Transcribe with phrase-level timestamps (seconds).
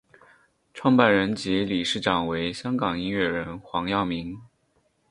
[0.73, 4.35] 创办人及理事长为香港音乐人黄耀明。